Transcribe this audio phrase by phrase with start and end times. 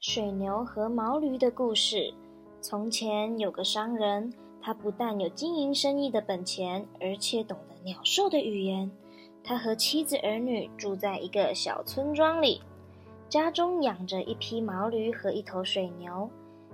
[0.00, 2.14] 水牛和毛驴的故事。
[2.60, 8.88] 从前有个商人，他不但有经营生意的本钱，而且懂得鸟兽的语言。
[9.42, 12.62] 他和妻子儿女住在一个小村庄里，
[13.28, 16.30] 家中养着一匹毛驴和一头水牛。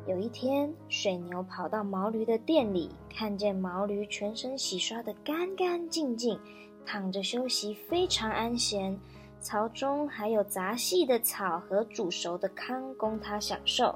[0.06, 6.38] 有一天，水牛跑到毛驴的店里，看见毛驴全身洗刷得干干净净，
[6.84, 8.98] 躺着休息，非常安闲。
[9.44, 13.94] 槽中还有杂细的草和煮熟的糠供它享受。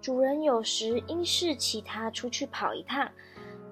[0.00, 3.06] 主人有时因事其他出去跑一趟，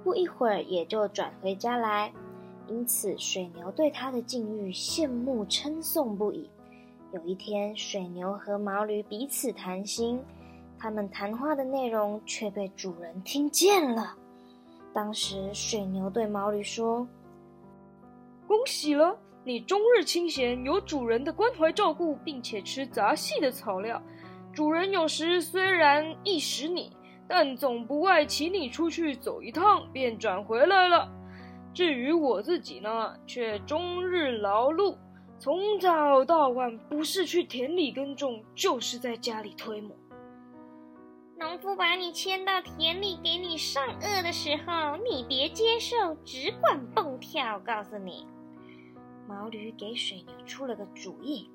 [0.05, 2.13] 不一会儿也就转回家来，
[2.69, 6.51] 因此水牛对它的境遇羡慕称颂不已。
[7.13, 10.23] 有一天，水牛和毛驴彼此谈心，
[10.79, 14.15] 他们谈话的内容却被主人听见了。
[14.93, 17.09] 当时，水牛对毛驴说
[18.47, 24.03] ：“恭喜了！”你终日清闲，有主人的关怀照顾，并且吃杂细的草料。
[24.53, 26.91] 主人有时虽然意识你，
[27.29, 31.09] 但总不外请你出去走一趟，便转回来了。
[31.73, 34.97] 至于我自己呢，却终日劳碌，
[35.39, 39.97] 从早到晚，不是去田里耕种，就是在家里推磨。
[41.39, 47.61] 农夫把你牵到田里给你上颚的时候，你别接受，只管蹦跳。
[47.61, 48.27] 告诉你。
[49.29, 51.51] 毛驴给水牛出了个主意：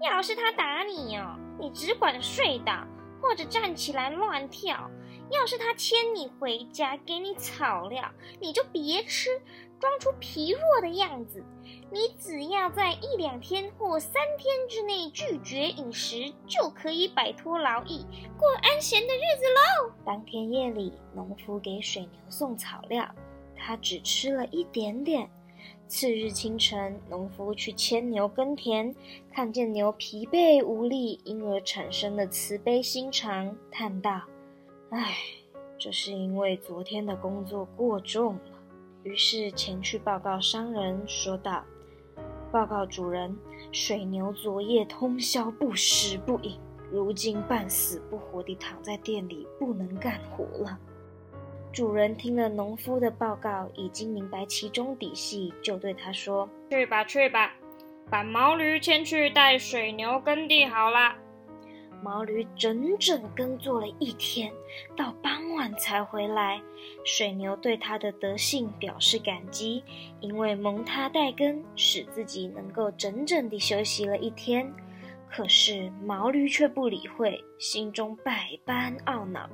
[0.00, 2.86] 要是他打你哦，你只管睡倒
[3.20, 4.90] 或者站起来乱跳；
[5.30, 9.30] 要是他牵你回家给你草料，你就别吃，
[9.80, 11.42] 装出疲弱的样子。
[11.90, 18.04] 你只要在一两天或三天之内拒绝饮食，就可以摆脱劳役，
[18.36, 19.92] 过安闲的日子喽。
[20.04, 23.08] 当天夜里，农夫给水牛送草料，
[23.56, 25.30] 他只吃了一点点。
[25.86, 28.94] 次日清晨，农夫去牵牛耕田，
[29.30, 34.22] 看见牛疲惫无力，因而产生了慈悲心肠，叹道
[34.90, 35.14] ：“唉，
[35.78, 38.40] 这是因为昨天的工作过重了。”
[39.04, 41.62] 于是前去报告商人，说道
[42.50, 43.36] ：“报告主人，
[43.70, 46.58] 水牛昨夜通宵不食不饮，
[46.90, 50.78] 如今半死不活地躺在店里，不能干活了。”
[51.74, 57.52] 主人听了农夫的报告，已经明白其中底细，就对他说：“去吧，去吧，
[58.08, 61.16] 把毛驴牵去带水牛耕地好了。”
[62.00, 64.52] 毛驴整整耕作了一天，
[64.96, 66.62] 到傍晚才回来。
[67.04, 69.82] 水牛对他的德性表示感激，
[70.20, 74.72] 因为蒙他带耕，使自己能够整整地休息了一天。
[75.28, 79.50] 可是毛驴却不理会，心中百般懊恼。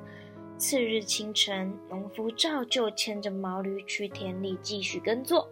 [0.60, 5.48] 次日清晨，农夫照旧牵着毛驴去田里继续耕作。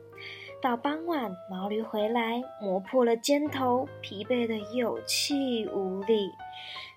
[0.60, 6.30] 到傍晚，毛驴回来，磨破了肩头，疲惫的有气无力。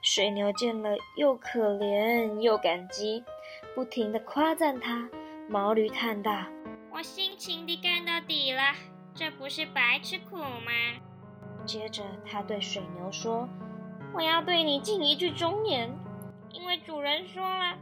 [0.02, 3.24] 水牛见了，又可怜又感激，
[3.74, 5.10] 不停地夸赞他。
[5.48, 6.44] 毛驴叹道
[6.92, 8.62] ：“我辛勤地干到底了，
[9.16, 10.72] 这不是白吃苦吗？”
[11.66, 13.48] 接着，他对水牛说
[14.14, 15.90] ：“我要对你尽一句忠言，
[16.52, 17.78] 因为主人说了。”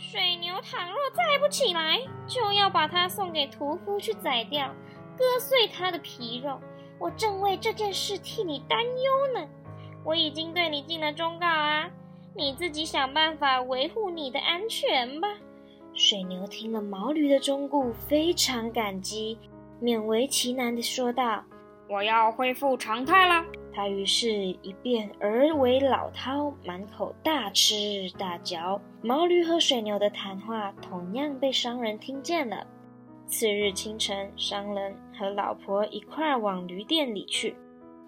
[0.00, 4.74] 水牛倘若再不起来，就要把它送给屠夫去宰掉，
[5.16, 6.58] 割碎它的皮肉。
[6.98, 9.46] 我正为这件事替你担忧呢。
[10.02, 11.88] 我已经对你尽了忠告啊，
[12.34, 15.28] 你自己想办法维护你的安全吧。
[15.92, 19.38] 水牛听了毛驴的忠告，非常感激，
[19.82, 21.44] 勉为其难地说道
[21.88, 28.80] ：“我要恢复常态了。”他于是，一变而为老饕，满口大吃大嚼。
[29.02, 32.66] 毛驴和水牛的谈话同样被商人听见了。
[33.26, 37.54] 次日清晨，商人和老婆一块儿往驴店里去，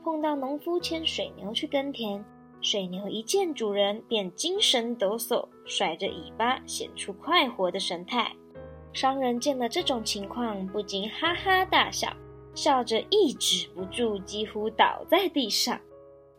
[0.02, 2.24] 碰到农夫牵水牛去耕田。
[2.60, 8.32] 水牛一见主人，便精神抖擞，甩着尾巴，显出快活的神态。
[8.92, 12.12] 商人见了这种情况，不禁哈哈大笑。
[12.54, 15.78] 笑着抑制不住，几乎倒在地上。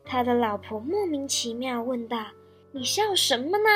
[0.06, 2.18] 他的老婆莫名其妙问道
[2.72, 3.70] ：“你笑什么呢？”“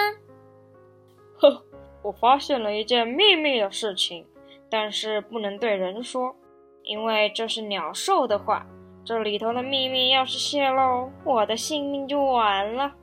[1.40, 1.64] 呵，
[2.02, 4.26] 我发现了一件秘密的事情，
[4.70, 6.36] 但是不能对人说，
[6.84, 8.66] 因为这是鸟兽的话。
[9.06, 12.94] 这里头的秘密要是泄露，我的性命就完了。”“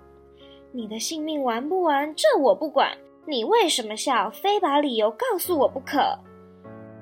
[0.70, 2.96] 你的性命完不完，这我不管。
[3.26, 4.28] 你为什么笑？
[4.28, 6.18] 非把理由告诉我不可。”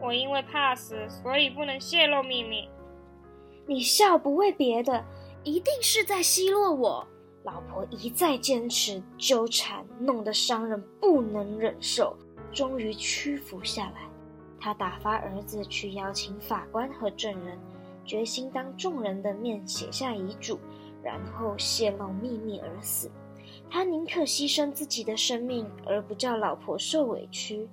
[0.03, 2.69] 我因为怕死，所以不能泄露秘密。
[3.67, 5.05] 你笑不为别的，
[5.45, 7.07] 一定是在奚落我。
[7.45, 12.17] 老婆一再坚持纠缠，弄得商人不能忍受，
[12.53, 14.09] 终于屈服下来。
[14.61, 17.57] 他打发儿子去邀请法官和证人，
[18.05, 20.59] 决心当众人的面写下遗嘱，
[21.03, 23.11] 然后泄露秘密而死。
[23.71, 27.69] 他宁可牺牲自己的生命，而不叫老婆受委屈，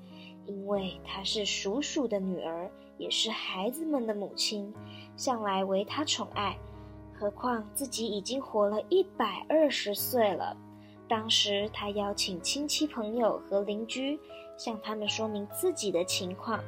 [0.49, 4.73] 因为她是鼠鼠的女儿，也是孩子们的母亲，
[5.15, 6.57] 向来为他宠爱。
[7.13, 10.57] 何况自己已经活了一百二十岁了。
[11.07, 14.19] 当时他邀请亲戚朋友和邻居，
[14.57, 16.63] 向他们说明自己的情况。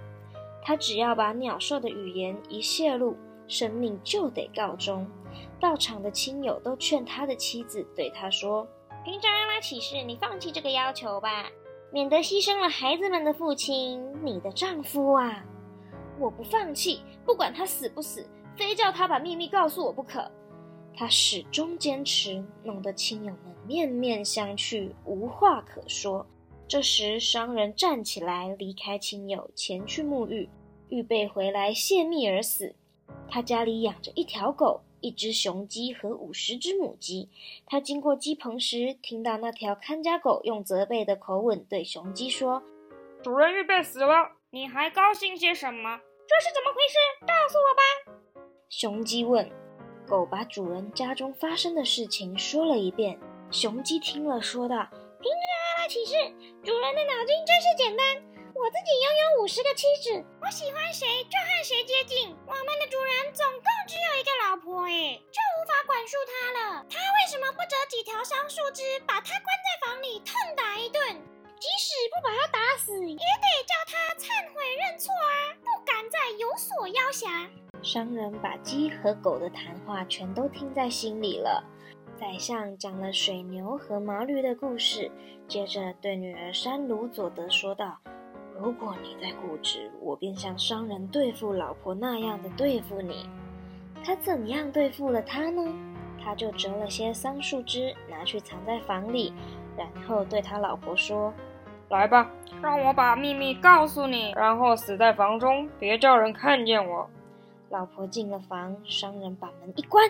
[0.64, 3.16] 他只要把鸟兽的语言一泄露，
[3.48, 5.08] 生命就得告终。
[5.60, 8.68] 到场的亲友都劝他的妻子对他说
[9.06, 11.46] ：“凭着阿拉启示，你放弃这个要求吧，
[11.92, 15.46] 免得牺牲了孩子们的父亲，你的丈夫啊！”
[16.20, 20.32] 我不放弃，不管他死不死，非叫他把秘密告诉我不可。
[20.94, 26.26] 他始终坚持，弄得亲友们面面相觑，无话可说。
[26.68, 30.50] 这时，商人站起来，离开亲友，前去沐浴，
[30.90, 32.76] 预备回来泄密而死。
[33.28, 37.30] 他家里养着一条狗、一只雄鸡和五十只母鸡。
[37.66, 42.64] 他经过鸡棚时，听到那条看家狗用责备的口吻对雄鸡说
[43.22, 46.00] ：“主人预备死了，你还高兴些什么？
[46.28, 46.98] 这是怎么回事？
[47.28, 49.52] 告诉我吧。”雄鸡问。
[50.08, 53.18] 狗把主人家中发生的事情说了一遍。
[53.50, 54.76] 雄鸡听了，说道。
[55.22, 55.40] 凭着
[55.78, 56.14] 阿拉启示，
[56.66, 58.06] 主人的脑筋真是简单。
[58.54, 62.21] 我自己拥有五十个妻子，我喜欢谁就和谁接近。
[62.52, 66.86] 我们的主人总共只有一个老婆，哎，就无法管束他了。
[66.92, 71.02] 他为什么不折几条桑树枝，把他关在房里痛打一顿？
[71.56, 75.56] 即使不把他打死，也得叫他忏悔认错啊！
[75.64, 77.26] 不敢再有所要挟。
[77.82, 81.64] 商人把鸡和狗的谈话全都听在心里了。
[82.20, 85.10] 宰相讲了水牛和毛驴的故事，
[85.48, 87.98] 接着对女儿山鲁佐德说道
[88.62, 93.28] ：“如果你再固执，我便像商人对付老婆那样的对付你。”
[94.04, 95.74] 他怎样对付了他呢？
[96.24, 99.34] 他就折了些桑树枝，拿去藏在房里，
[99.76, 101.34] 然后对他老婆说
[101.90, 102.30] ：“来吧，
[102.62, 107.10] 让我把秘密告诉你，然后死在房中，别叫人看见我。”
[107.70, 110.08] 老婆进了房，商人把门一关。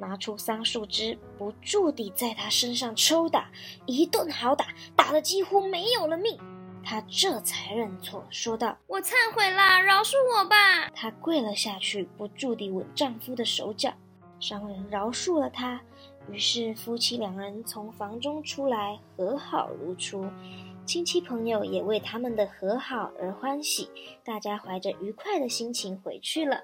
[0.00, 3.50] 拿出桑树枝，不住地在他身上抽打，
[3.84, 6.38] 一顿好打，打得几乎没有了命。
[6.90, 13.92] 他这才认错，说道：“我忏悔了，饶恕我吧。”他跪了下去，不住地吻丈夫的手脚。
[14.40, 15.82] 商人饶恕了他，
[16.30, 20.24] 于是夫妻两人从房中出来，和好如初。
[20.86, 23.90] 亲戚朋友也为他们的和好而欢喜，
[24.24, 26.62] 大家怀着愉快的心情回去了。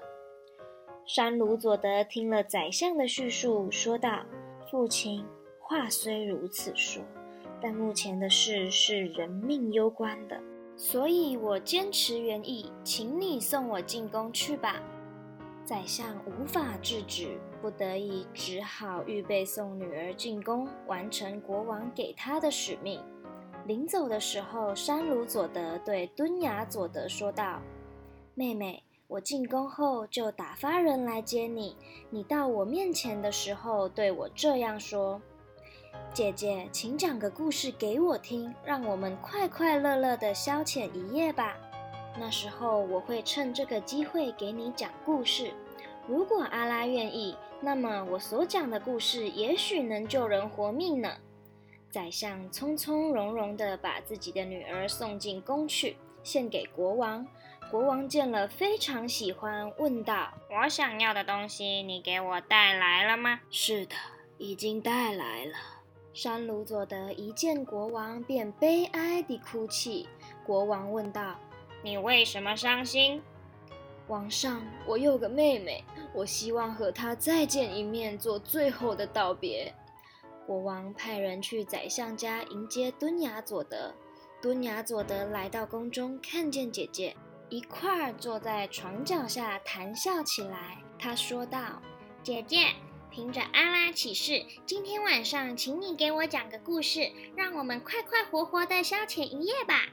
[1.05, 4.23] 山鲁佐德听了宰相的叙述，说道
[4.71, 5.23] ：“父亲，
[5.59, 7.03] 话虽如此说，
[7.65, 10.39] 但目前的事是人命攸关的，
[10.77, 14.79] 所以我坚持原意，请你送我进宫去吧。”
[15.65, 23.01] 宰相无法制止，不得已只好预备送女儿进宫，完成国王给他的使命。
[23.65, 27.59] 临走的时候，山鲁佐德对敦雅佐德说道
[28.35, 31.75] ：“妹妹。”我进宫后就打发人来接你。
[32.11, 35.19] 你到我面前的时候，对我这样说
[36.13, 41.57] ：“姐姐，请讲个故事给我听，让我们快快乐乐地消遣一夜吧。”
[42.17, 45.51] 那时候我会趁这个机会给你讲故事。
[46.07, 51.17] 如果阿拉愿意，那么我所讲的故事也许能救人活命呢。
[51.91, 57.27] 宰相从从容容地把自己的女儿送进宫去，献给国王。
[57.69, 63.95] 国王见了，非常喜欢，问道：“我想要的东西，你给我带来了吗？”“是的，
[64.37, 65.53] 已经带来了。”
[66.15, 70.07] 山鲁佐德一见国王，便悲哀地哭泣。
[70.45, 71.35] 国王问道
[71.83, 73.21] ：“你为什么伤心
[74.07, 79.75] ？”“王上，我有个妹妹，我希望和她再见一面，做最后的道别。”
[80.47, 83.93] 国王派人去宰相家迎接敦雅佐德。
[84.41, 87.13] 敦雅佐德来到宫中，看见姐姐。
[87.49, 90.77] 一块儿坐在床脚下谈笑起来。
[90.97, 91.81] 他说道
[92.23, 92.67] ：“姐姐，
[93.15, 99.85] 凭着阿拉启示，今天晚上请你给我讲个故事，让我们快快活活的消遣一夜吧。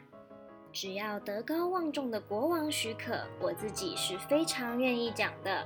[0.72, 5.64] 只要德高望重的国王许可，我自己是非常愿意讲的。”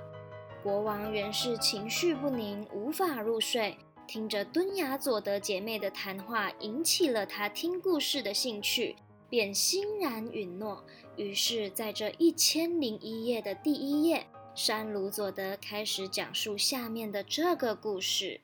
[0.63, 8.97] 国王原是情绪不宁，无法入睡，听着敦雅佐德姐妹的谈话，引起了他听故事的兴趣。
[9.29, 10.85] 便欣然允诺。
[11.17, 14.25] 于是，在这一千零一夜的第一夜，
[14.57, 18.41] 山鲁佐德开始讲述下面的这个故事。